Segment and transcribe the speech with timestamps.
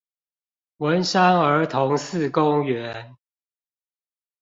[0.77, 3.17] 文山兒童四公園